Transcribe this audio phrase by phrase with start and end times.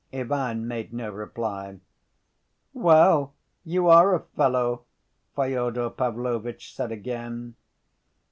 [0.11, 1.79] Ivan made no reply.
[2.73, 4.85] "Well, you are a fellow,"
[5.35, 7.53] Fyodor Pavlovitch said again.